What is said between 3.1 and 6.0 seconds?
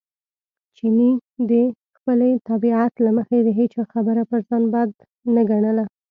مخې د هېچا خبره پر ځان بد نه ګڼله.